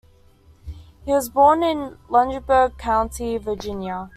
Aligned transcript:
He 1.05 1.11
was 1.11 1.29
born 1.29 1.61
in 1.61 1.99
Lunenburg 2.09 2.79
County, 2.79 3.37
Virginia. 3.37 4.09